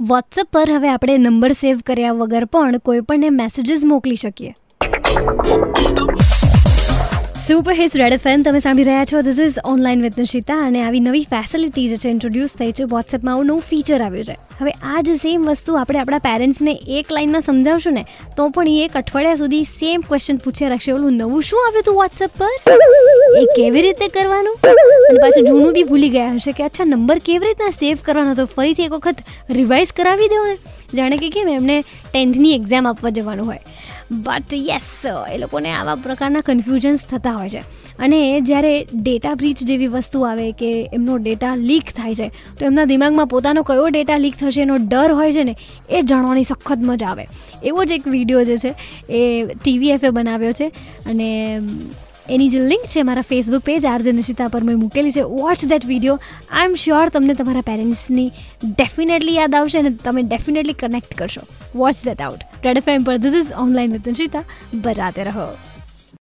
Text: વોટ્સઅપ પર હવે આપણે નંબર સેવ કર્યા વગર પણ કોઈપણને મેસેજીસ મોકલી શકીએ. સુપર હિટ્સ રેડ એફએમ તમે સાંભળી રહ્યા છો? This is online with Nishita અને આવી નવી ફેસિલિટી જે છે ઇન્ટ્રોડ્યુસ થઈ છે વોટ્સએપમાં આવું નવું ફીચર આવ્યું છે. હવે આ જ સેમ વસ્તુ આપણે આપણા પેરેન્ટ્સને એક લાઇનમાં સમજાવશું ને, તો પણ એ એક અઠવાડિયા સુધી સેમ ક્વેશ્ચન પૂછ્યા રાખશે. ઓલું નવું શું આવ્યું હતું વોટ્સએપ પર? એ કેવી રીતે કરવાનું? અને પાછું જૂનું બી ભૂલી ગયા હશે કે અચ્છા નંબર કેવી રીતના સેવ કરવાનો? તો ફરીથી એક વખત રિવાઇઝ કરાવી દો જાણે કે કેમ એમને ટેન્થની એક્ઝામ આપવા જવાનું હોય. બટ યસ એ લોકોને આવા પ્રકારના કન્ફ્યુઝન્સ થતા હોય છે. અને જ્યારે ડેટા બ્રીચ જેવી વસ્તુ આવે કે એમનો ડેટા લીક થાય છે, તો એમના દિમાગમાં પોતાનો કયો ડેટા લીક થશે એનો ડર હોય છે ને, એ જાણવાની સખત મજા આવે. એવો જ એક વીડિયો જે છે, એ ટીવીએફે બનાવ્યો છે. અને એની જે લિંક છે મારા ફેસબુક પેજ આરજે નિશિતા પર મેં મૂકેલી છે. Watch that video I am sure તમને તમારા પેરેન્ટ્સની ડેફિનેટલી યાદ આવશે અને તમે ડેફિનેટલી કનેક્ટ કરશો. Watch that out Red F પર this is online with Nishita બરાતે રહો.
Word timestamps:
વોટ્સઅપ 0.00 0.48
પર 0.52 0.70
હવે 0.72 0.88
આપણે 0.88 1.18
નંબર 1.18 1.52
સેવ 1.52 1.80
કર્યા 1.86 2.12
વગર 2.12 2.44
પણ 2.44 2.78
કોઈપણને 2.78 3.30
મેસેજીસ 3.30 3.80
મોકલી 3.84 4.16
શકીએ. 4.16 4.54
સુપર 7.46 7.72
હિટ્સ 7.72 7.96
રેડ 7.96 8.12
એફએમ 8.12 8.42
તમે 8.42 8.60
સાંભળી 8.60 8.84
રહ્યા 8.84 9.04
છો? 9.04 9.20
This 9.20 9.38
is 9.38 9.54
online 9.64 10.02
with 10.02 10.18
Nishita 10.18 10.66
અને 10.66 10.84
આવી 10.84 11.00
નવી 11.00 11.24
ફેસિલિટી 11.24 11.88
જે 11.88 11.96
છે 11.96 12.08
ઇન્ટ્રોડ્યુસ 12.08 12.50
થઈ 12.50 12.72
છે 12.72 12.84
વોટ્સએપમાં 12.84 13.34
આવું 13.34 13.46
નવું 13.46 13.60
ફીચર 13.60 14.02
આવ્યું 14.02 14.24
છે. 14.24 14.36
હવે 14.60 14.70
આ 14.70 15.00
જ 15.00 15.16
સેમ 15.16 15.44
વસ્તુ 15.44 15.74
આપણે 15.74 15.98
આપણા 15.98 16.18
પેરેન્ટ્સને 16.18 16.78
એક 16.88 17.12
લાઇનમાં 17.12 17.40
સમજાવશું 17.40 17.92
ને, 17.92 18.04
તો 18.36 18.48
પણ 18.48 18.68
એ 18.68 18.84
એક 18.84 18.96
અઠવાડિયા 18.96 19.34
સુધી 19.34 19.64
સેમ 19.64 20.00
ક્વેશ્ચન 20.00 20.36
પૂછ્યા 20.36 20.68
રાખશે. 20.68 20.92
ઓલું 20.92 21.12
નવું 21.12 21.42
શું 21.42 21.66
આવ્યું 21.66 21.82
હતું 21.82 21.94
વોટ્સએપ 21.94 22.30
પર? 22.38 22.48
એ 23.36 23.44
કેવી 23.56 23.82
રીતે 23.82 24.08
કરવાનું? 24.08 24.56
અને 24.64 25.18
પાછું 25.20 25.46
જૂનું 25.46 25.72
બી 25.72 25.82
ભૂલી 25.82 26.08
ગયા 26.08 26.34
હશે 26.34 26.52
કે 26.52 26.64
અચ્છા 26.64 26.84
નંબર 26.84 27.18
કેવી 27.18 27.46
રીતના 27.46 27.70
સેવ 27.70 27.98
કરવાનો? 28.04 28.34
તો 28.34 28.46
ફરીથી 28.46 28.82
એક 28.82 28.92
વખત 28.92 29.16
રિવાઇઝ 29.50 29.92
કરાવી 29.92 30.28
દો 30.28 30.54
જાણે 30.96 31.16
કે 31.16 31.28
કેમ 31.28 31.48
એમને 31.48 31.80
ટેન્થની 32.12 32.54
એક્ઝામ 32.54 32.86
આપવા 32.86 33.10
જવાનું 33.10 33.46
હોય. 33.46 33.60
બટ 34.10 34.54
યસ 34.54 35.06
એ 35.34 35.38
લોકોને 35.38 35.72
આવા 35.72 35.94
પ્રકારના 35.94 36.40
કન્ફ્યુઝન્સ 36.40 36.98
થતા 37.10 37.30
હોય 37.30 37.50
છે. 37.50 37.58
અને 37.98 38.40
જ્યારે 38.40 38.86
ડેટા 38.94 39.34
બ્રીચ 39.34 39.58
જેવી 39.62 39.86
વસ્તુ 39.86 40.20
આવે 40.20 40.52
કે 40.52 40.90
એમનો 40.92 41.16
ડેટા 41.16 41.54
લીક 41.54 41.84
થાય 41.84 42.14
છે, 42.14 42.28
તો 42.28 42.64
એમના 42.64 42.84
દિમાગમાં 42.84 43.26
પોતાનો 43.26 43.62
કયો 43.62 43.88
ડેટા 43.88 44.16
લીક 44.16 44.36
થશે 44.36 44.62
એનો 44.62 44.76
ડર 44.76 45.12
હોય 45.12 45.32
છે 45.32 45.44
ને, 45.44 45.56
એ 45.90 46.02
જાણવાની 46.02 46.42
સખત 46.42 46.78
મજા 46.82 47.06
આવે. 47.06 47.26
એવો 47.64 47.84
જ 47.84 47.92
એક 47.92 48.08
વીડિયો 48.08 48.44
જે 48.44 48.56
છે, 48.56 48.74
એ 49.10 49.44
ટીવીએફે 49.44 50.10
બનાવ્યો 50.10 50.52
છે. 50.52 50.68
અને 51.06 51.60
એની 52.30 52.48
જે 52.50 52.60
લિંક 52.60 52.84
છે 52.86 53.02
મારા 53.02 53.22
ફેસબુક 53.22 53.62
પેજ 53.62 53.86
આરજે 53.86 54.12
નિશિતા 54.12 54.48
પર 54.48 54.62
મેં 54.62 54.76
મૂકેલી 54.78 55.12
છે. 55.12 55.22
Watch 55.22 55.64
that 55.64 55.86
video 55.86 56.18
I 56.50 56.64
am 56.64 56.74
sure 56.74 57.08
તમને 57.08 57.34
તમારા 57.34 57.60
પેરેન્ટ્સની 57.60 58.28
ડેફિનેટલી 58.64 59.34
યાદ 59.34 59.54
આવશે 59.54 59.78
અને 59.78 59.90
તમે 59.90 60.22
ડેફિનેટલી 60.22 60.72
કનેક્ટ 60.72 61.14
કરશો. 61.14 61.40
Watch 61.74 62.04
that 62.04 62.22
out 62.22 62.44
Red 62.64 62.76
F 62.76 62.92
પર 63.06 63.16
this 63.16 63.34
is 63.34 63.56
online 63.58 63.92
with 63.92 64.06
Nishita 64.06 64.44
બરાતે 64.74 65.24
રહો. 65.24 65.48